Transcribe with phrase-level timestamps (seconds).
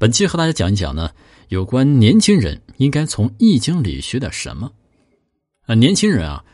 [0.00, 1.10] 本期和大家讲一讲呢，
[1.48, 4.70] 有关年轻人应该从《易经》里学点什么。
[5.66, 6.44] 啊，年轻人啊，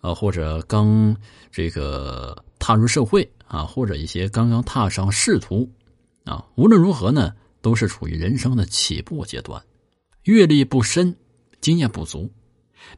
[0.00, 1.16] 呃，或者刚
[1.52, 5.70] 这个踏入社会啊，或者一些刚刚踏上仕途
[6.24, 7.32] 啊，无论如何呢，
[7.62, 9.62] 都是处于人生的起步阶段，
[10.24, 11.14] 阅历不深，
[11.60, 12.28] 经验不足，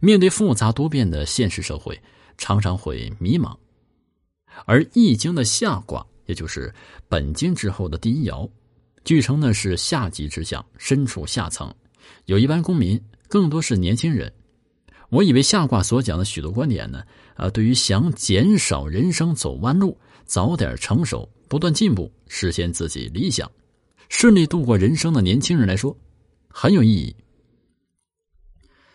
[0.01, 2.01] 面对复杂多变的现实社会，
[2.39, 3.55] 常常会迷茫。
[4.64, 6.73] 而《易经》的下卦，也就是
[7.07, 8.48] 本经之后的第一爻。
[9.05, 11.75] 据称呢是下级之相，身处下层，
[12.27, 14.32] 有一般公民，更多是年轻人。
[15.08, 17.03] 我以为下卦所讲的许多观点呢，
[17.35, 23.50] 啊，对于想减少人生走弯路、早点成熟、不断进步、实现自己理想、
[24.08, 25.96] 顺利度过人生的年轻人来说，
[26.49, 27.14] 很有意义。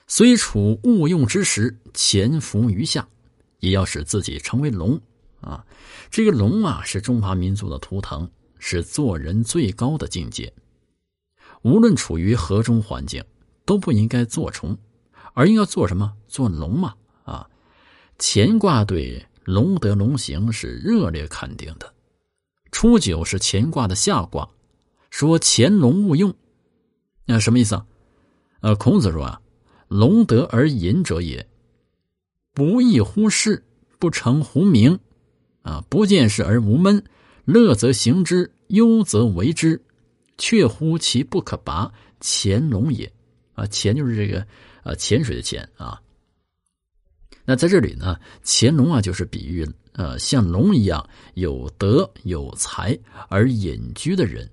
[0.07, 3.05] 虽处勿用之时，潜伏于下，
[3.59, 4.97] 也要使自己成为龙
[5.41, 5.65] 啊！
[6.09, 8.29] 这个龙啊，是中华民族的图腾。
[8.67, 10.51] 是做人最高的境界。
[11.61, 13.23] 无论处于何种环境，
[13.63, 14.75] 都不应该做虫，
[15.35, 16.11] 而应该做什么？
[16.27, 16.95] 做龙嘛！
[17.25, 17.47] 啊，
[18.17, 21.93] 乾卦对龙德龙行是热烈肯定的。
[22.71, 24.49] 初九是乾卦的下卦，
[25.11, 26.33] 说乾龙勿用，
[27.25, 27.85] 那什么意思啊？
[28.61, 29.41] 呃，孔子说啊，
[29.89, 31.47] 龙德而隐者也，
[32.51, 33.63] 不义乎事，
[33.99, 34.97] 不成乎名，
[35.61, 37.03] 啊，不见事而无闷，
[37.45, 38.53] 乐则行之。
[38.67, 39.81] 忧则为之，
[40.37, 43.11] 却乎其不可拔，潜龙也。
[43.53, 44.45] 啊，潜就是这个
[44.83, 46.01] 啊，潜水的潜啊。
[47.45, 52.97] 那在这里呢，潜龙啊，就是比喻呃，像龙一样有德有才
[53.29, 54.49] 而隐居的人，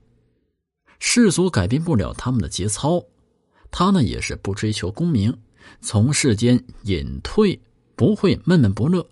[1.01, 3.05] 世俗改变不了他们的节操，
[3.73, 5.37] 他呢也是不追求功名，
[5.81, 7.61] 从世间隐退，
[7.97, 9.05] 不会闷闷不乐，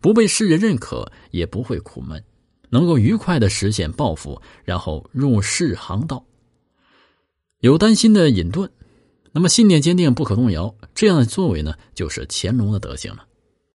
[0.00, 2.22] 不被世人认可，也不会苦闷。
[2.70, 6.24] 能够愉快的实现抱负，然后入世航道。
[7.58, 8.68] 有担心的隐遁，
[9.32, 13.26] 那么信念坚定不可动摇，这样的作为呢，就是乾隆的德行了。